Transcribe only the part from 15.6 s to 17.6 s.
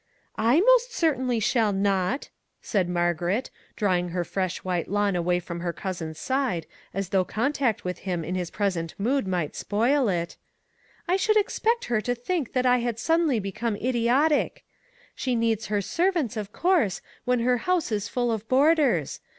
her servants, of course, when her